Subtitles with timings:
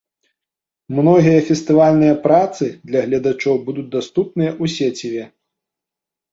[0.99, 5.23] Многія фестывальныя працы для гледачоў будуць даступныя ў сеціве.